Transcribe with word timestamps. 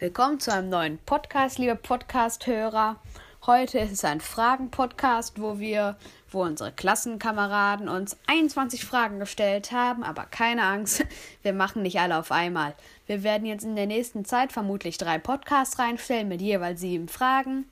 Willkommen 0.00 0.38
zu 0.38 0.52
einem 0.52 0.68
neuen 0.68 0.98
Podcast, 0.98 1.58
liebe 1.58 1.74
Podcast-Hörer. 1.74 3.00
Heute 3.46 3.80
ist 3.80 3.90
es 3.90 4.04
ein 4.04 4.20
Fragen-Podcast, 4.20 5.42
wo 5.42 5.58
wir, 5.58 5.96
wo 6.30 6.44
unsere 6.44 6.70
Klassenkameraden 6.70 7.88
uns 7.88 8.16
21 8.28 8.84
Fragen 8.84 9.18
gestellt 9.18 9.72
haben, 9.72 10.04
aber 10.04 10.22
keine 10.26 10.62
Angst, 10.62 11.04
wir 11.42 11.52
machen 11.52 11.82
nicht 11.82 11.98
alle 11.98 12.16
auf 12.16 12.30
einmal. 12.30 12.76
Wir 13.08 13.24
werden 13.24 13.44
jetzt 13.44 13.64
in 13.64 13.74
der 13.74 13.88
nächsten 13.88 14.24
Zeit 14.24 14.52
vermutlich 14.52 14.98
drei 14.98 15.18
Podcasts 15.18 15.80
reinstellen 15.80 16.28
mit 16.28 16.40
jeweils 16.40 16.78
sieben 16.78 17.08
Fragen. 17.08 17.68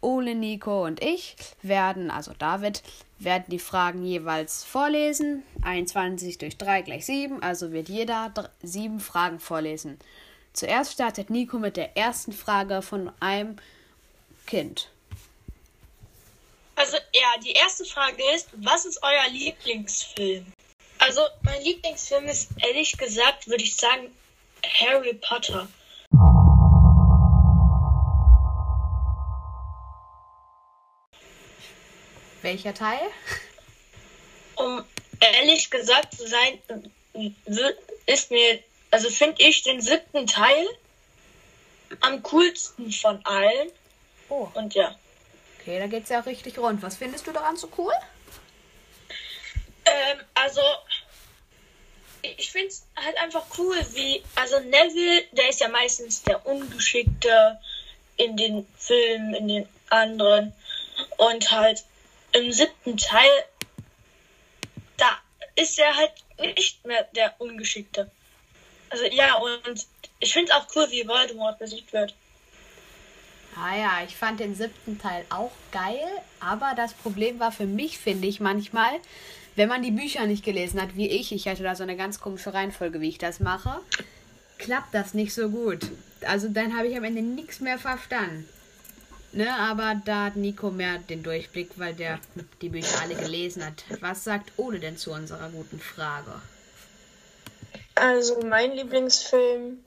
Ole, 0.00 0.36
Nico 0.36 0.84
und 0.84 1.02
ich 1.02 1.34
werden, 1.62 2.12
also 2.12 2.30
David, 2.38 2.84
werden 3.18 3.46
die 3.48 3.58
Fragen 3.58 4.04
jeweils 4.04 4.62
vorlesen. 4.62 5.42
21 5.62 6.38
durch 6.38 6.58
3 6.58 6.82
gleich 6.82 7.06
7, 7.06 7.42
also 7.42 7.72
wird 7.72 7.88
jeder 7.88 8.32
sieben 8.62 9.00
Fragen 9.00 9.40
vorlesen. 9.40 9.98
Zuerst 10.56 10.94
startet 10.94 11.28
Nico 11.28 11.58
mit 11.58 11.76
der 11.76 11.98
ersten 11.98 12.32
Frage 12.32 12.80
von 12.80 13.12
einem 13.20 13.58
Kind. 14.46 14.88
Also 16.76 16.96
ja, 17.12 17.40
die 17.44 17.52
erste 17.52 17.84
Frage 17.84 18.22
ist, 18.34 18.48
was 18.54 18.86
ist 18.86 19.02
euer 19.02 19.28
Lieblingsfilm? 19.30 20.46
Also 20.98 21.20
mein 21.42 21.60
Lieblingsfilm 21.62 22.24
ist 22.24 22.52
ehrlich 22.56 22.96
gesagt, 22.96 23.48
würde 23.48 23.64
ich 23.64 23.76
sagen, 23.76 24.10
Harry 24.80 25.12
Potter. 25.12 25.68
Welcher 32.40 32.72
Teil? 32.72 33.00
Um 34.54 34.82
ehrlich 35.20 35.68
gesagt 35.70 36.14
zu 36.14 36.26
sein, 36.26 36.58
ist 38.06 38.30
mir 38.30 38.62
also 38.96 39.10
finde 39.10 39.42
ich 39.42 39.62
den 39.62 39.82
siebten 39.82 40.26
Teil 40.26 40.66
am 42.00 42.22
coolsten 42.22 42.90
von 42.90 43.20
allen. 43.26 43.70
Oh. 44.30 44.48
Und 44.54 44.74
ja. 44.74 44.96
Okay, 45.60 45.78
da 45.78 45.86
geht's 45.86 46.08
ja 46.08 46.22
auch 46.22 46.24
richtig 46.24 46.56
rund. 46.56 46.80
Was 46.82 46.96
findest 46.96 47.26
du 47.26 47.32
daran 47.32 47.58
so 47.58 47.68
cool? 47.76 47.92
Ähm, 49.84 50.18
also 50.32 50.62
ich 52.22 52.50
finde 52.50 52.68
es 52.68 52.86
halt 52.96 53.18
einfach 53.18 53.44
cool, 53.58 53.76
wie, 53.92 54.22
also 54.34 54.60
Neville, 54.60 55.24
der 55.32 55.50
ist 55.50 55.60
ja 55.60 55.68
meistens 55.68 56.22
der 56.22 56.46
Ungeschickte 56.46 57.60
in 58.16 58.34
den 58.38 58.66
Filmen, 58.78 59.34
in 59.34 59.48
den 59.48 59.68
anderen. 59.90 60.54
Und 61.18 61.50
halt 61.50 61.84
im 62.32 62.50
siebten 62.50 62.96
Teil, 62.96 63.44
da 64.96 65.20
ist 65.54 65.78
er 65.78 65.94
halt 65.96 66.12
nicht 66.38 66.82
mehr 66.86 67.06
der 67.14 67.38
Ungeschickte. 67.38 68.10
Also 68.90 69.04
ja, 69.04 69.34
und 69.36 69.86
ich 70.20 70.32
finde 70.32 70.52
es 70.52 70.56
auch 70.56 70.66
cool, 70.74 70.86
wie 70.90 71.06
Voldemort 71.06 71.58
besiegt 71.58 71.92
wird. 71.92 72.14
Ah 73.56 73.76
ja, 73.76 73.92
ich 74.06 74.14
fand 74.14 74.40
den 74.40 74.54
siebten 74.54 74.98
Teil 74.98 75.24
auch 75.30 75.52
geil, 75.72 76.06
aber 76.40 76.74
das 76.76 76.92
Problem 76.92 77.40
war 77.40 77.52
für 77.52 77.64
mich, 77.64 77.98
finde 77.98 78.28
ich 78.28 78.38
manchmal, 78.38 78.92
wenn 79.54 79.70
man 79.70 79.82
die 79.82 79.90
Bücher 79.90 80.26
nicht 80.26 80.44
gelesen 80.44 80.80
hat, 80.80 80.94
wie 80.94 81.08
ich, 81.08 81.32
ich 81.32 81.48
hatte 81.48 81.62
da 81.62 81.74
so 81.74 81.82
eine 81.82 81.96
ganz 81.96 82.20
komische 82.20 82.52
Reihenfolge, 82.52 83.00
wie 83.00 83.08
ich 83.08 83.18
das 83.18 83.40
mache, 83.40 83.80
klappt 84.58 84.94
das 84.94 85.14
nicht 85.14 85.32
so 85.32 85.48
gut. 85.48 85.90
Also 86.26 86.48
dann 86.48 86.76
habe 86.76 86.88
ich 86.88 86.96
am 86.96 87.04
Ende 87.04 87.22
nichts 87.22 87.60
mehr 87.60 87.78
verstanden. 87.78 88.46
Ne, 89.32 89.52
aber 89.54 90.00
da 90.04 90.26
hat 90.26 90.36
Nico 90.36 90.70
mehr 90.70 90.98
den 90.98 91.22
Durchblick, 91.22 91.70
weil 91.76 91.94
der 91.94 92.18
die 92.62 92.68
Bücher 92.68 93.00
alle 93.02 93.14
gelesen 93.14 93.64
hat. 93.64 93.84
Was 94.00 94.24
sagt 94.24 94.52
Ole 94.56 94.80
denn 94.80 94.96
zu 94.96 95.12
unserer 95.12 95.50
guten 95.50 95.80
Frage? 95.80 96.40
Also 98.08 98.40
mein 98.46 98.70
Lieblingsfilm 98.70 99.78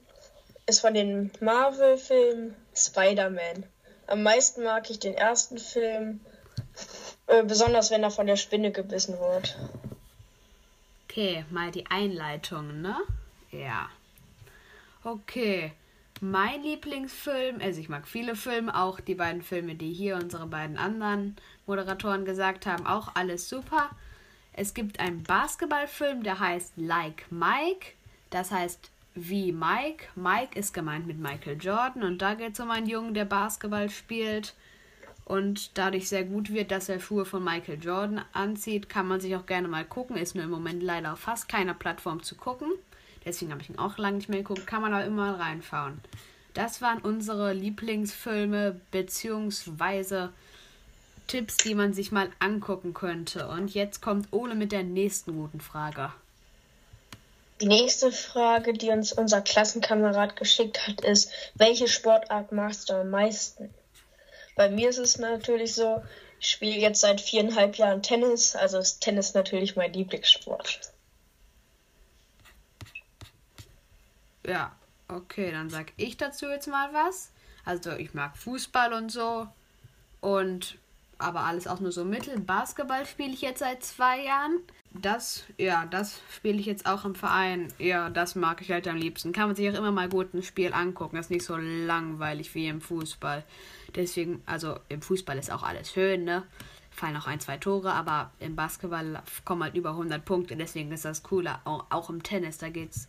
ist 0.66 0.82
von 0.82 0.94
den 0.94 1.32
Marvel-Filmen 1.40 2.54
Spider-Man. 2.76 3.64
Am 4.08 4.24
meisten 4.24 4.66
mag 4.66 4.90
ich 4.90 5.00
den 5.00 5.14
ersten 5.14 5.58
Film, 5.58 6.20
äh, 7.28 7.44
besonders 7.44 7.92
wenn 7.92 8.04
er 8.04 8.12
von 8.12 8.28
der 8.28 8.36
Spinne 8.36 8.74
gebissen 8.74 9.18
wird. 9.22 9.58
Okay, 11.06 11.46
mal 11.50 11.72
die 11.72 11.86
Einleitung, 11.86 12.82
ne? 12.82 12.98
Ja. 13.52 13.90
Okay. 15.06 15.72
Mein 16.20 16.62
Lieblingsfilm, 16.62 17.62
also 17.62 17.80
ich 17.80 17.88
mag 17.88 18.06
viele 18.06 18.36
Filme, 18.36 18.78
auch 18.78 19.00
die 19.00 19.16
beiden 19.16 19.44
Filme, 19.44 19.76
die 19.76 19.94
hier 19.94 20.18
unsere 20.18 20.48
beiden 20.48 20.78
anderen 20.78 21.38
Moderatoren 21.66 22.26
gesagt 22.26 22.66
haben, 22.66 22.86
auch 22.86 23.16
alles 23.16 23.48
super. 23.48 23.92
Es 24.52 24.74
gibt 24.74 25.00
einen 25.00 25.24
Basketballfilm, 25.24 26.24
der 26.24 26.42
heißt 26.42 26.74
Like 26.76 27.32
Mike. 27.32 27.94
Das 28.30 28.52
heißt, 28.52 28.92
wie 29.16 29.52
Mike. 29.52 30.06
Mike 30.16 30.58
ist 30.58 30.74
gemeint 30.74 31.08
mit 31.08 31.20
Michael 31.20 31.58
Jordan 31.60 32.04
und 32.04 32.22
da 32.22 32.36
geht 32.36 32.54
es 32.54 32.60
um 32.60 32.72
einen 32.72 32.88
Jungen, 32.88 33.14
der 33.14 33.26
Basketball 33.26 33.90
spielt 33.90 34.54
und 35.26 35.78
dadurch 35.78 36.10
sehr 36.10 36.24
gut 36.24 36.52
wird, 36.52 36.72
dass 36.72 36.90
er 36.90 37.00
Schuhe 37.00 37.24
von 37.24 37.44
Michael 37.44 37.80
Jordan 37.80 38.26
anzieht. 38.34 38.90
Kann 38.90 39.08
man 39.08 39.22
sich 39.22 39.36
auch 39.36 39.46
gerne 39.46 39.68
mal 39.68 39.86
gucken. 39.86 40.18
Ist 40.18 40.34
nur 40.34 40.44
im 40.44 40.50
Moment 40.50 40.82
leider 40.82 41.14
auf 41.14 41.20
fast 41.20 41.48
keiner 41.48 41.76
Plattform 41.76 42.24
zu 42.24 42.36
gucken. 42.36 42.72
Deswegen 43.26 43.52
habe 43.52 43.62
ich 43.62 43.70
ihn 43.70 43.78
auch 43.78 44.00
lange 44.00 44.18
nicht 44.18 44.30
mehr 44.30 44.40
geguckt. 44.40 44.66
Kann 44.66 44.82
man 44.82 44.92
aber 44.92 45.06
immer 45.06 45.34
mal 45.34 45.36
reinschauen. 45.36 46.00
Das 46.56 46.82
waren 46.82 46.98
unsere 47.00 47.54
Lieblingsfilme 47.54 48.82
beziehungsweise 48.90 50.34
Tipps, 51.28 51.58
die 51.58 51.76
man 51.76 51.94
sich 51.94 52.12
mal 52.12 52.32
angucken 52.40 52.96
könnte. 52.96 53.48
Und 53.50 53.72
jetzt 53.76 54.02
kommt 54.02 54.34
Ole 54.34 54.56
mit 54.56 54.72
der 54.72 54.84
nächsten 54.84 55.34
guten 55.34 55.62
Frage. 55.62 56.12
Die 57.62 57.68
nächste 57.68 58.12
Frage, 58.12 58.74
die 58.74 58.90
uns 58.90 59.12
unser 59.12 59.42
Klassenkamerad 59.42 60.38
geschickt 60.38 60.88
hat, 60.88 61.02
ist, 61.02 61.32
welche 61.56 61.88
Sportart 61.90 62.52
magst 62.54 62.90
du 62.90 62.94
am 62.94 63.10
meisten? 63.10 63.74
Bei 64.56 64.70
mir 64.70 64.90
ist 64.90 64.98
es 64.98 65.18
natürlich 65.18 65.76
so, 65.76 66.02
ich 66.40 66.52
spiele 66.52 66.78
jetzt 66.78 67.02
seit 67.02 67.20
viereinhalb 67.20 67.76
Jahren 67.76 68.02
Tennis, 68.02 68.56
also 68.56 68.78
ist 68.78 69.02
Tennis 69.02 69.34
natürlich 69.34 69.76
mein 69.76 69.92
Lieblingssport. 69.92 70.80
Ja, 74.46 74.74
okay, 75.10 75.52
dann 75.52 75.70
sag 75.70 75.92
ich 75.98 76.16
dazu 76.16 76.48
jetzt 76.48 76.68
mal 76.68 76.94
was. 76.94 77.32
Also 77.66 77.92
ich 77.92 78.14
mag 78.14 78.38
Fußball 78.38 78.94
und 78.94 79.12
so 79.12 79.48
und 80.22 80.78
aber 81.18 81.42
alles 81.42 81.68
auch 81.68 81.82
nur 81.82 81.92
so 81.92 82.06
mittel. 82.06 82.40
Basketball 82.40 83.06
spiele 83.06 83.34
ich 83.34 83.42
jetzt 83.42 83.60
seit 83.60 83.84
zwei 83.84 84.24
Jahren 84.24 84.62
das, 84.92 85.44
ja, 85.58 85.86
das 85.86 86.20
spiele 86.36 86.58
ich 86.58 86.66
jetzt 86.66 86.86
auch 86.86 87.06
im 87.06 87.14
Verein. 87.14 87.72
Ja, 87.78 88.10
das 88.10 88.36
mag 88.36 88.62
ich 88.62 88.72
halt 88.72 88.88
am 88.88 88.98
liebsten. 88.98 89.32
Kann 89.34 89.48
man 89.48 89.56
sich 89.56 89.70
auch 89.70 89.78
immer 89.78 89.92
mal 89.92 90.10
gut 90.10 90.34
ein 90.34 90.42
Spiel 90.42 90.74
angucken. 90.74 91.16
Das 91.16 91.28
ist 91.28 91.32
nicht 91.32 91.46
so 91.46 91.58
langweilig 91.58 92.54
wie 92.56 92.68
im 92.68 92.82
Fußball. 92.82 93.44
Deswegen, 93.96 94.42
also 94.46 94.80
im 94.90 95.02
Fußball 95.02 95.38
ist 95.38 95.52
auch 95.52 95.64
alles 95.64 95.92
schön, 95.92 96.24
ne? 96.24 96.44
Fallen 96.92 97.16
auch 97.18 97.28
ein, 97.28 97.40
zwei 97.40 97.58
Tore, 97.58 97.94
aber 97.94 98.32
im 98.40 98.56
Basketball 98.56 99.22
kommen 99.46 99.64
halt 99.64 99.76
über 99.76 99.92
100 99.92 100.26
Punkte. 100.26 100.56
Deswegen 100.56 100.92
ist 100.92 101.06
das 101.06 101.24
cooler. 101.24 101.62
Auch, 101.66 101.86
auch 101.92 102.10
im 102.10 102.24
Tennis, 102.24 102.58
da 102.58 102.70
geht's 102.70 103.08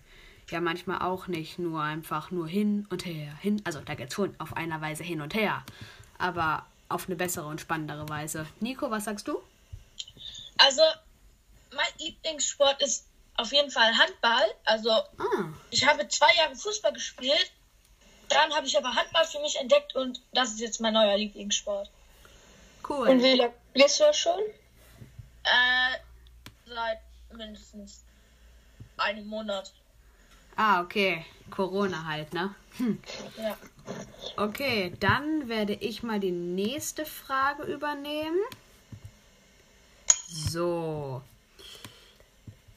ja 0.50 0.60
manchmal 0.60 1.00
auch 1.00 1.28
nicht 1.28 1.58
nur 1.58 1.82
einfach 1.82 2.30
nur 2.30 2.46
hin 2.46 2.86
und 2.90 3.06
her. 3.06 3.32
Hin, 3.40 3.62
also 3.64 3.80
da 3.80 3.94
geht's 3.94 4.14
schon 4.14 4.34
auf 4.38 4.56
einer 4.56 4.80
Weise 4.80 5.02
hin 5.02 5.22
und 5.22 5.34
her. 5.34 5.64
Aber 6.18 6.66
auf 6.90 7.06
eine 7.06 7.16
bessere 7.16 7.46
und 7.46 7.60
spannendere 7.60 8.08
Weise. 8.08 8.46
Nico, 8.60 8.90
was 8.90 9.06
sagst 9.06 9.28
du? 9.28 9.38
Also, 10.58 10.82
mein 11.74 11.86
Lieblingssport 11.98 12.82
ist 12.82 13.06
auf 13.36 13.52
jeden 13.52 13.70
Fall 13.70 13.96
Handball. 13.96 14.54
Also 14.64 14.90
ah. 14.90 15.52
ich 15.70 15.86
habe 15.86 16.06
zwei 16.08 16.32
Jahre 16.36 16.54
Fußball 16.56 16.92
gespielt. 16.92 17.50
Dann 18.28 18.54
habe 18.54 18.66
ich 18.66 18.76
aber 18.76 18.94
Handball 18.94 19.24
für 19.24 19.40
mich 19.40 19.58
entdeckt 19.58 19.96
und 19.96 20.20
das 20.32 20.50
ist 20.50 20.60
jetzt 20.60 20.80
mein 20.80 20.94
neuer 20.94 21.16
Lieblingssport. 21.16 21.90
Cool. 22.88 23.08
Und 23.08 23.22
wie 23.22 23.34
lange 23.34 23.54
bist 23.72 24.00
du 24.00 24.12
schon? 24.14 24.40
Äh, 25.42 25.98
seit 26.66 27.00
mindestens 27.32 28.04
einem 28.96 29.26
Monat. 29.26 29.72
Ah, 30.56 30.80
okay. 30.82 31.24
Corona 31.50 32.04
halt, 32.04 32.32
ne? 32.32 32.54
Hm. 32.76 33.00
Ja. 33.36 33.56
Okay, 34.36 34.92
dann 35.00 35.48
werde 35.48 35.72
ich 35.72 36.02
mal 36.02 36.20
die 36.20 36.30
nächste 36.30 37.04
Frage 37.04 37.64
übernehmen. 37.64 38.38
So. 40.28 41.22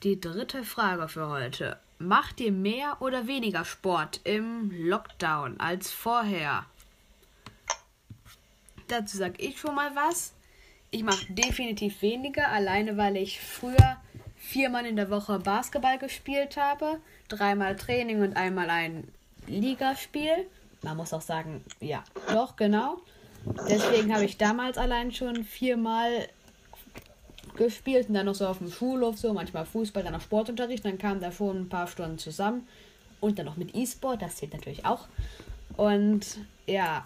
Die 0.04 0.20
dritte 0.20 0.66
Frage 0.66 1.08
für 1.08 1.30
heute. 1.30 1.78
Macht 1.98 2.42
ihr 2.42 2.52
mehr 2.52 2.98
oder 3.00 3.26
weniger 3.26 3.64
Sport 3.64 4.20
im 4.26 4.70
Lockdown 4.70 5.62
als 5.62 5.92
vorher? 5.92 6.66
Dazu 8.90 9.16
sage 9.16 9.42
ich 9.42 9.58
schon 9.58 9.76
mal 9.76 9.96
was. 9.96 10.34
Ich 10.92 11.04
mache 11.04 11.32
definitiv 11.32 12.02
weniger, 12.02 12.50
alleine 12.50 12.98
weil 12.98 13.16
ich 13.16 13.40
früher 13.40 13.96
viermal 14.36 14.86
in 14.86 14.98
der 14.98 15.10
Woche 15.10 15.40
Basketball 15.40 15.98
gespielt 15.98 16.58
habe, 16.58 17.00
dreimal 17.30 17.78
Training 17.78 18.24
und 18.24 18.36
einmal 18.36 18.70
ein 18.70 19.08
Ligaspiel. 19.48 20.50
Man 20.82 20.98
muss 20.98 21.14
auch 21.14 21.22
sagen, 21.22 21.64
ja, 21.80 22.04
doch, 22.28 22.58
genau. 22.58 22.98
Deswegen 23.70 24.14
habe 24.14 24.26
ich 24.26 24.38
damals 24.38 24.78
allein 24.78 25.14
schon 25.14 25.46
viermal 25.46 26.28
gespielt 27.56 28.10
und 28.10 28.16
dann 28.16 28.26
noch 28.26 28.36
so 28.36 28.48
auf 28.48 28.58
dem 28.58 28.72
Schulhof 28.72 29.18
so, 29.18 29.34
manchmal 29.34 29.66
Fußball, 29.66 30.04
dann 30.04 30.14
noch 30.14 30.22
Sportunterricht, 30.22 30.86
dann 30.86 30.98
kamen 30.98 31.22
da 31.22 31.32
schon 31.32 31.62
ein 31.62 31.70
paar 31.70 31.88
Stunden 31.88 32.18
zusammen 32.18 32.68
und 33.22 33.40
dann 33.40 33.46
noch 33.46 33.58
mit 33.58 33.76
E-Sport, 33.76 34.22
das 34.22 34.38
zählt 34.38 34.54
natürlich 34.54 34.86
auch. 34.86 35.08
Und 35.78 36.26
ja, 36.66 37.06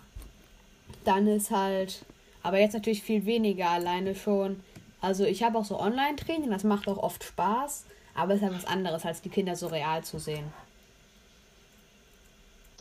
dann 1.05 1.27
ist 1.27 1.51
halt, 1.51 1.99
aber 2.43 2.59
jetzt 2.59 2.73
natürlich 2.73 3.03
viel 3.03 3.25
weniger 3.25 3.69
alleine 3.69 4.15
schon. 4.15 4.61
Also 5.01 5.25
ich 5.25 5.43
habe 5.43 5.57
auch 5.57 5.65
so 5.65 5.79
Online-Training, 5.79 6.49
das 6.49 6.63
macht 6.63 6.87
auch 6.87 6.97
oft 6.97 7.23
Spaß, 7.23 7.85
aber 8.15 8.33
es 8.33 8.41
ist 8.41 8.45
halt 8.45 8.55
was 8.55 8.65
anderes, 8.65 9.05
als 9.05 9.21
die 9.21 9.29
Kinder 9.29 9.55
so 9.55 9.67
real 9.67 10.03
zu 10.03 10.19
sehen. 10.19 10.51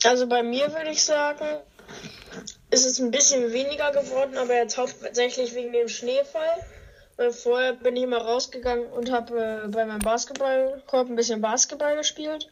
Also 0.04 0.26
bei 0.26 0.42
mir 0.42 0.72
würde 0.72 0.90
ich 0.90 1.02
sagen, 1.02 1.60
ist 2.70 2.86
es 2.86 2.98
ein 2.98 3.10
bisschen 3.10 3.52
weniger 3.52 3.92
geworden, 3.92 4.36
aber 4.36 4.54
jetzt 4.54 4.76
hauptsächlich 4.76 5.54
wegen 5.54 5.72
dem 5.72 5.88
Schneefall. 5.88 6.64
Weil 7.16 7.32
vorher 7.32 7.72
bin 7.72 7.96
ich 7.96 8.02
immer 8.02 8.18
rausgegangen 8.18 8.86
und 8.92 9.10
habe 9.10 9.62
äh, 9.64 9.68
bei 9.68 9.84
meinem 9.86 10.00
Basketballkorb 10.00 11.08
ein 11.08 11.16
bisschen 11.16 11.40
Basketball 11.40 11.96
gespielt. 11.96 12.50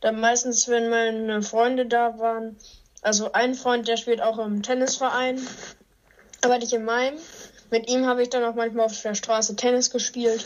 Dann 0.00 0.20
meistens, 0.20 0.68
wenn 0.68 0.90
meine 0.90 1.42
Freunde 1.42 1.86
da 1.86 2.18
waren, 2.18 2.56
also 3.02 3.32
ein 3.32 3.54
Freund, 3.54 3.88
der 3.88 3.96
spielt 3.96 4.20
auch 4.20 4.38
im 4.38 4.62
Tennisverein, 4.62 5.40
aber 6.42 6.58
nicht 6.58 6.72
in 6.72 6.84
meinem. 6.84 7.18
Mit 7.70 7.88
ihm 7.88 8.06
habe 8.06 8.22
ich 8.22 8.30
dann 8.30 8.44
auch 8.44 8.54
manchmal 8.54 8.86
auf 8.86 9.02
der 9.02 9.14
Straße 9.14 9.56
Tennis 9.56 9.90
gespielt. 9.90 10.44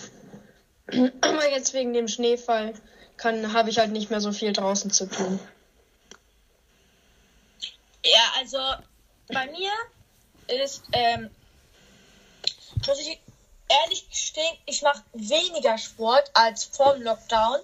aber 1.20 1.50
jetzt 1.50 1.74
wegen 1.74 1.92
dem 1.92 2.08
Schneefall 2.08 2.74
kann, 3.16 3.52
habe 3.52 3.70
ich 3.70 3.78
halt 3.78 3.92
nicht 3.92 4.10
mehr 4.10 4.20
so 4.20 4.32
viel 4.32 4.52
draußen 4.52 4.90
zu 4.90 5.06
tun. 5.06 5.38
Ja, 8.04 8.32
also 8.38 8.58
bei 9.28 9.46
mir 9.46 9.70
ist, 10.64 10.82
ähm, 10.92 11.30
muss 12.86 13.00
ich 13.00 13.21
ehrlich 13.82 14.08
gestehen, 14.08 14.56
ich 14.66 14.82
mache 14.82 15.02
weniger 15.12 15.78
Sport 15.78 16.30
als 16.34 16.64
vor 16.64 16.94
dem 16.94 17.02
Lockdown, 17.02 17.58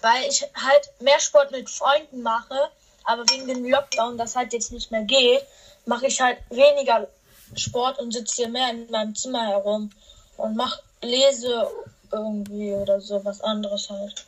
weil 0.00 0.28
ich 0.28 0.42
halt 0.54 0.90
mehr 1.00 1.20
Sport 1.20 1.50
mit 1.50 1.68
Freunden 1.68 2.22
mache, 2.22 2.70
aber 3.04 3.22
wegen 3.30 3.46
dem 3.46 3.64
Lockdown, 3.64 4.18
das 4.18 4.36
halt 4.36 4.52
jetzt 4.52 4.72
nicht 4.72 4.90
mehr 4.90 5.02
geht, 5.02 5.42
mache 5.86 6.06
ich 6.06 6.20
halt 6.20 6.38
weniger 6.50 7.08
Sport 7.54 7.98
und 7.98 8.12
sitze 8.12 8.36
hier 8.36 8.48
mehr 8.48 8.70
in 8.70 8.90
meinem 8.90 9.14
Zimmer 9.14 9.46
herum 9.48 9.90
und 10.36 10.56
mach, 10.56 10.80
lese 11.02 11.68
irgendwie 12.12 12.72
oder 12.72 13.00
so 13.00 13.24
was 13.24 13.40
anderes 13.40 13.90
halt. 13.90 14.24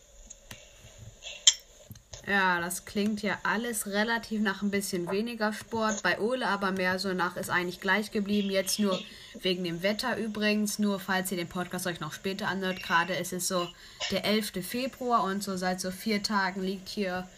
Ja, 2.26 2.60
das 2.60 2.84
klingt 2.84 3.22
ja 3.22 3.36
alles 3.42 3.88
relativ 3.88 4.40
nach 4.42 4.62
ein 4.62 4.70
bisschen 4.70 5.10
weniger 5.10 5.52
Sport. 5.52 6.02
Bei 6.04 6.20
Ole 6.20 6.46
aber 6.46 6.70
mehr 6.70 7.00
so 7.00 7.12
nach 7.12 7.36
ist 7.36 7.50
eigentlich 7.50 7.80
gleich 7.80 8.12
geblieben. 8.12 8.48
Jetzt 8.50 8.78
nur 8.78 8.98
wegen 9.40 9.64
dem 9.64 9.82
Wetter 9.82 10.16
übrigens. 10.16 10.78
Nur 10.78 11.00
falls 11.00 11.32
ihr 11.32 11.36
den 11.36 11.48
Podcast 11.48 11.86
euch 11.86 11.98
noch 11.98 12.12
später 12.12 12.46
anhört. 12.46 12.82
Gerade 12.82 13.14
ist 13.14 13.32
es 13.32 13.48
so 13.48 13.66
der 14.12 14.24
11. 14.24 14.64
Februar 14.64 15.24
und 15.24 15.42
so 15.42 15.56
seit 15.56 15.80
so 15.80 15.90
vier 15.90 16.22
Tagen 16.22 16.62
liegt 16.62 16.88
hier 16.88 17.28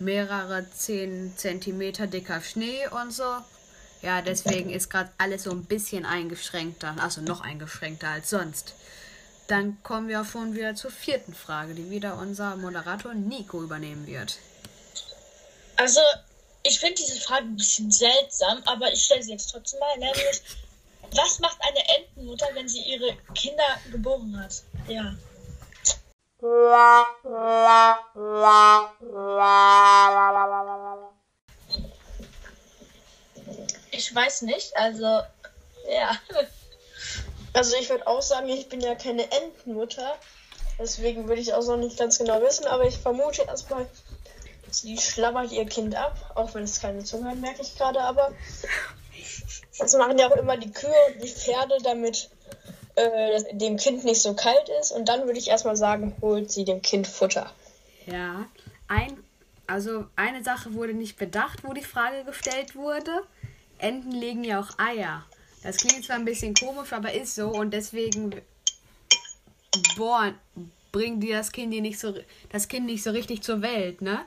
mehrere 0.00 0.68
10 0.68 1.34
Zentimeter 1.36 2.08
dicker 2.08 2.40
Schnee 2.40 2.88
und 2.88 3.12
so. 3.12 3.36
Ja, 4.02 4.22
deswegen 4.22 4.70
ist 4.70 4.90
gerade 4.90 5.10
alles 5.18 5.44
so 5.44 5.52
ein 5.52 5.66
bisschen 5.66 6.04
eingeschränkter. 6.04 6.96
Also 6.98 7.20
noch 7.20 7.42
eingeschränkter 7.42 8.08
als 8.08 8.30
sonst. 8.30 8.74
Dann 9.48 9.82
kommen 9.82 10.08
wir 10.08 10.24
schon 10.24 10.54
wieder 10.54 10.74
zur 10.74 10.90
vierten 10.90 11.34
Frage, 11.34 11.74
die 11.74 11.90
wieder 11.90 12.16
unser 12.16 12.56
Moderator 12.56 13.14
Nico 13.14 13.62
übernehmen 13.62 14.06
wird. 14.06 14.38
Also, 15.76 16.00
ich 16.62 16.78
finde 16.78 16.94
diese 16.94 17.20
Frage 17.20 17.46
ein 17.46 17.56
bisschen 17.56 17.90
seltsam, 17.90 18.62
aber 18.66 18.92
ich 18.92 19.04
stelle 19.04 19.22
sie 19.22 19.32
jetzt 19.32 19.50
trotzdem 19.50 19.80
mal. 19.80 19.98
Nämlich, 19.98 20.42
was 21.14 21.38
macht 21.40 21.58
eine 21.60 21.80
Entenmutter, 21.96 22.46
wenn 22.54 22.68
sie 22.68 22.82
ihre 22.82 23.16
Kinder 23.34 23.78
geboren 23.90 24.38
hat? 24.38 24.62
Ja. 24.88 25.14
Ich 33.90 34.14
weiß 34.14 34.42
nicht, 34.42 34.76
also, 34.76 35.20
ja. 35.88 36.16
Also 37.52 37.76
ich 37.76 37.90
würde 37.90 38.06
auch 38.06 38.22
sagen, 38.22 38.48
ich 38.48 38.68
bin 38.68 38.80
ja 38.80 38.94
keine 38.94 39.30
Entenmutter. 39.30 40.16
Deswegen 40.78 41.28
würde 41.28 41.40
ich 41.40 41.52
auch 41.52 41.64
noch 41.66 41.76
nicht 41.76 41.98
ganz 41.98 42.18
genau 42.18 42.40
wissen, 42.40 42.66
aber 42.66 42.84
ich 42.86 42.96
vermute 42.96 43.42
erstmal, 43.42 43.86
sie 44.70 44.96
schlabbert 44.96 45.52
ihr 45.52 45.66
Kind 45.66 45.94
ab, 45.94 46.32
auch 46.34 46.54
wenn 46.54 46.64
es 46.64 46.80
keine 46.80 47.04
Zunge 47.04 47.30
hat, 47.30 47.38
merke 47.38 47.62
ich 47.62 47.76
gerade, 47.76 48.00
aber 48.00 48.32
das 49.78 49.94
machen 49.94 50.18
ja 50.18 50.30
auch 50.30 50.36
immer 50.36 50.56
die 50.56 50.72
Kühe 50.72 50.94
und 51.08 51.22
die 51.22 51.28
Pferde, 51.28 51.76
damit 51.82 52.30
äh, 52.94 53.54
dem 53.54 53.76
Kind 53.76 54.04
nicht 54.04 54.22
so 54.22 54.34
kalt 54.34 54.68
ist. 54.80 54.92
Und 54.92 55.08
dann 55.08 55.26
würde 55.26 55.38
ich 55.38 55.48
erstmal 55.48 55.76
sagen, 55.76 56.16
holt 56.20 56.50
sie 56.50 56.64
dem 56.64 56.82
Kind 56.82 57.06
Futter. 57.06 57.50
Ja, 58.06 58.46
ein, 58.88 59.22
also 59.66 60.06
eine 60.16 60.42
Sache 60.42 60.74
wurde 60.74 60.94
nicht 60.94 61.16
bedacht, 61.16 61.64
wo 61.64 61.72
die 61.72 61.84
Frage 61.84 62.24
gestellt 62.24 62.74
wurde. 62.74 63.22
Enten 63.78 64.12
legen 64.12 64.44
ja 64.44 64.60
auch 64.60 64.78
Eier. 64.78 65.24
Das 65.62 65.76
klingt 65.76 66.04
zwar 66.04 66.16
ein 66.16 66.24
bisschen 66.24 66.54
komisch, 66.54 66.92
aber 66.92 67.12
ist 67.12 67.34
so 67.34 67.48
und 67.48 67.72
deswegen 67.72 68.34
boah, 69.96 70.34
bringen 70.90 71.20
die 71.20 71.30
das 71.30 71.52
Kind 71.52 71.70
nicht 71.70 71.98
so 71.98 72.14
das 72.50 72.68
Kind 72.68 72.86
nicht 72.86 73.02
so 73.02 73.10
richtig 73.10 73.42
zur 73.42 73.62
Welt, 73.62 74.02
ne? 74.02 74.20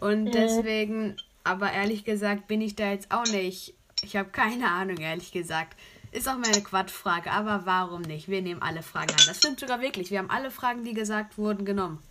Und 0.00 0.24
mhm. 0.24 0.32
deswegen, 0.32 1.16
aber 1.44 1.72
ehrlich 1.72 2.04
gesagt, 2.04 2.48
bin 2.48 2.60
ich 2.60 2.74
da 2.74 2.90
jetzt 2.90 3.10
auch 3.10 3.26
nicht. 3.26 3.74
Ich 4.02 4.16
habe 4.16 4.30
keine 4.30 4.68
Ahnung, 4.68 4.96
ehrlich 4.96 5.30
gesagt. 5.30 5.76
Ist 6.12 6.28
auch 6.28 6.38
meine 6.38 6.62
Quatschfrage, 6.62 7.30
aber 7.30 7.66
warum 7.66 8.02
nicht? 8.02 8.28
Wir 8.28 8.42
nehmen 8.42 8.62
alle 8.62 8.82
Fragen 8.82 9.12
an. 9.12 9.24
Das 9.28 9.36
stimmt 9.36 9.60
sogar 9.60 9.80
wirklich. 9.80 10.10
Wir 10.10 10.18
haben 10.18 10.30
alle 10.30 10.50
Fragen, 10.50 10.82
die 10.82 10.94
gesagt 10.94 11.38
wurden, 11.38 11.64
genommen. 11.64 12.02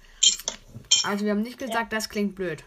Also 1.04 1.26
wir 1.26 1.32
haben 1.32 1.42
nicht 1.42 1.58
gesagt, 1.58 1.92
ja. 1.92 1.98
das 1.98 2.08
klingt 2.08 2.36
blöd. 2.36 2.64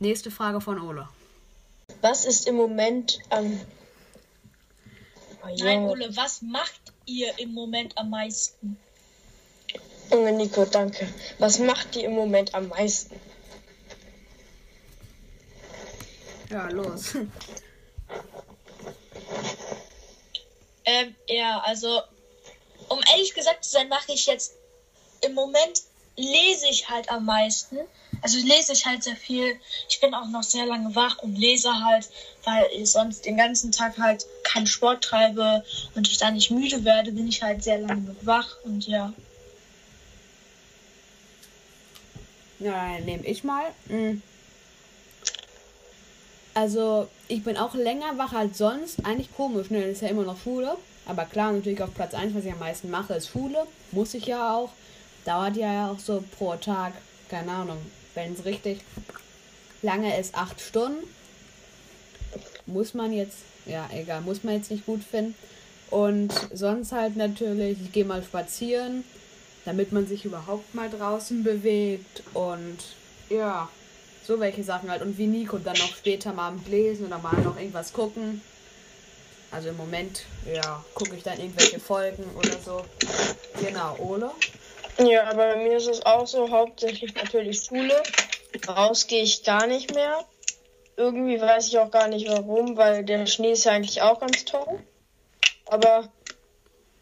Nächste 0.00 0.30
Frage 0.30 0.60
von 0.60 0.80
Ole. 0.80 1.08
Was 2.02 2.26
ist 2.26 2.46
im 2.46 2.56
Moment 2.56 3.20
am 3.30 3.58
Nein, 5.44 5.84
Ole, 5.84 6.14
was 6.16 6.42
macht 6.42 6.80
ihr 7.06 7.38
im 7.38 7.54
Moment 7.54 7.96
am 7.96 8.10
meisten? 8.10 8.78
Junge 10.10 10.32
Nico, 10.32 10.64
danke. 10.64 11.08
Was 11.38 11.58
macht 11.58 11.96
ihr 11.96 12.04
im 12.04 12.12
Moment 12.14 12.54
am 12.54 12.68
meisten? 12.68 13.20
Ja, 16.50 16.68
los. 16.70 17.14
ähm, 20.84 21.14
ja, 21.28 21.60
also, 21.60 22.02
um 22.88 23.00
ehrlich 23.12 23.34
gesagt 23.34 23.64
zu 23.64 23.70
sein, 23.70 23.88
mache 23.88 24.12
ich 24.12 24.26
jetzt 24.26 24.54
im 25.20 25.34
Moment 25.34 25.82
lese 26.16 26.66
ich 26.68 26.88
halt 26.88 27.10
am 27.10 27.24
meisten. 27.24 27.78
Also 28.22 28.38
lese 28.38 28.72
ich 28.72 28.84
halt 28.86 29.02
sehr 29.02 29.16
viel. 29.16 29.58
Ich 29.88 30.00
bin 30.00 30.14
auch 30.14 30.26
noch 30.28 30.42
sehr 30.42 30.66
lange 30.66 30.94
wach 30.94 31.18
und 31.18 31.36
lese 31.36 31.72
halt, 31.84 32.08
weil 32.44 32.66
ich 32.74 32.90
sonst 32.90 33.24
den 33.24 33.36
ganzen 33.36 33.72
Tag 33.72 33.98
halt 33.98 34.26
keinen 34.42 34.66
Sport 34.66 35.04
treibe 35.04 35.64
und 35.94 36.08
ich 36.08 36.18
dann 36.18 36.34
nicht 36.34 36.50
müde 36.50 36.84
werde, 36.84 37.12
bin 37.12 37.28
ich 37.28 37.42
halt 37.42 37.62
sehr 37.62 37.78
lange 37.78 38.16
wach 38.22 38.56
und 38.64 38.86
ja. 38.86 39.12
Ja, 42.58 42.98
nehme 42.98 43.24
ich 43.24 43.44
mal. 43.44 43.66
Hm. 43.86 44.22
Also, 46.54 47.08
ich 47.28 47.44
bin 47.44 47.56
auch 47.56 47.74
länger 47.74 48.18
wach 48.18 48.32
als 48.32 48.58
sonst. 48.58 49.04
Eigentlich 49.06 49.32
komisch, 49.36 49.70
ne? 49.70 49.82
Das 49.82 49.90
ist 49.90 50.02
ja 50.02 50.08
immer 50.08 50.24
noch 50.24 50.42
Schule. 50.42 50.76
Aber 51.06 51.24
klar, 51.24 51.52
natürlich 51.52 51.80
auf 51.80 51.94
Platz 51.94 52.14
1, 52.14 52.34
was 52.34 52.44
ich 52.44 52.52
am 52.52 52.58
meisten 52.58 52.90
mache, 52.90 53.14
ist 53.14 53.28
Schule. 53.28 53.66
Muss 53.92 54.14
ich 54.14 54.26
ja 54.26 54.54
auch. 54.54 54.70
Dauert 55.24 55.56
ja 55.56 55.90
auch 55.90 55.98
so 56.00 56.24
pro 56.36 56.56
Tag, 56.56 56.94
keine 57.28 57.52
Ahnung, 57.52 57.78
wenn 58.18 58.34
es 58.34 58.44
richtig 58.44 58.80
lange 59.82 60.18
ist, 60.18 60.34
acht 60.34 60.60
Stunden. 60.60 61.06
Muss 62.66 62.94
man 62.94 63.12
jetzt, 63.12 63.38
ja, 63.64 63.88
egal, 63.94 64.20
muss 64.20 64.44
man 64.44 64.54
jetzt 64.54 64.70
nicht 64.70 64.84
gut 64.86 65.02
finden. 65.02 65.34
Und 65.90 66.32
sonst 66.52 66.92
halt 66.92 67.16
natürlich, 67.16 67.78
ich 67.82 67.92
gehe 67.92 68.04
mal 68.04 68.22
spazieren, 68.22 69.04
damit 69.64 69.92
man 69.92 70.06
sich 70.06 70.24
überhaupt 70.24 70.74
mal 70.74 70.90
draußen 70.90 71.44
bewegt. 71.44 72.22
Und 72.34 72.78
ja, 73.30 73.68
so 74.26 74.40
welche 74.40 74.64
Sachen 74.64 74.90
halt. 74.90 75.00
Und 75.02 75.16
wie 75.16 75.26
Nico 75.26 75.58
dann 75.58 75.78
noch 75.78 75.96
später 75.96 76.32
mal 76.34 76.52
lesen 76.68 77.06
oder 77.06 77.18
mal 77.18 77.40
noch 77.40 77.56
irgendwas 77.56 77.92
gucken. 77.92 78.42
Also 79.50 79.70
im 79.70 79.78
Moment, 79.78 80.24
ja, 80.52 80.84
gucke 80.94 81.16
ich 81.16 81.22
dann 81.22 81.38
irgendwelche 81.38 81.80
Folgen 81.80 82.24
oder 82.36 82.58
so. 82.62 82.84
Genau, 83.64 83.96
Ole? 83.98 84.30
Ja, 85.00 85.24
aber 85.30 85.54
bei 85.54 85.56
mir 85.56 85.76
ist 85.76 85.86
es 85.86 86.04
auch 86.04 86.26
so, 86.26 86.50
hauptsächlich 86.50 87.14
natürlich 87.14 87.62
Schule. 87.62 88.02
Raus 88.66 89.06
gehe 89.06 89.22
ich 89.22 89.44
gar 89.44 89.66
nicht 89.66 89.94
mehr. 89.94 90.24
Irgendwie 90.96 91.40
weiß 91.40 91.68
ich 91.68 91.78
auch 91.78 91.92
gar 91.92 92.08
nicht 92.08 92.28
warum, 92.28 92.76
weil 92.76 93.04
der 93.04 93.26
Schnee 93.26 93.52
ist 93.52 93.64
ja 93.64 93.72
eigentlich 93.72 94.02
auch 94.02 94.18
ganz 94.18 94.44
toll. 94.44 94.80
Aber 95.66 96.08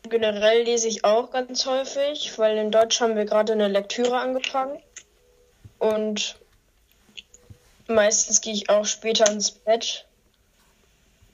generell 0.02 0.64
lese 0.64 0.88
ich 0.88 1.04
auch 1.04 1.30
ganz 1.30 1.64
häufig, 1.64 2.38
weil 2.38 2.58
in 2.58 2.70
Deutsch 2.70 3.00
haben 3.00 3.16
wir 3.16 3.24
gerade 3.24 3.54
eine 3.54 3.68
Lektüre 3.68 4.18
angefangen. 4.18 4.82
Und 5.78 6.38
meistens 7.86 8.42
gehe 8.42 8.52
ich 8.52 8.68
auch 8.68 8.84
später 8.84 9.30
ins 9.30 9.50
Bett. 9.50 10.06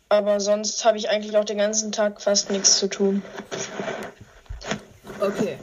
Aber 0.08 0.38
sonst 0.38 0.84
habe 0.84 0.98
ich 0.98 1.08
eigentlich 1.08 1.36
auch 1.36 1.44
den 1.44 1.58
ganzen 1.58 1.90
Tag 1.90 2.22
fast 2.22 2.50
nichts 2.50 2.78
zu 2.78 2.86
tun. 2.86 3.22
Okay. 5.20 5.58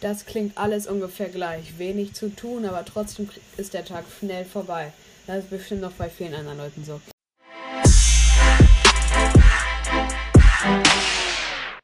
Das 0.00 0.26
klingt 0.26 0.58
alles 0.58 0.86
ungefähr 0.86 1.28
gleich. 1.28 1.78
Wenig 1.78 2.14
zu 2.14 2.34
tun, 2.34 2.64
aber 2.64 2.84
trotzdem 2.84 3.28
ist 3.56 3.74
der 3.74 3.84
Tag 3.84 4.04
schnell 4.18 4.44
vorbei. 4.44 4.92
Das 5.26 5.38
ist 5.38 5.50
bestimmt 5.50 5.80
noch 5.80 5.92
bei 5.92 6.10
vielen 6.10 6.34
anderen 6.34 6.58
Leuten 6.58 6.84
so. 6.84 7.00